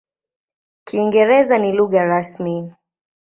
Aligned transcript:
Kiingereza 0.87 1.55
ni 1.59 1.69
lugha 1.77 2.01
rasmi. 2.11 2.55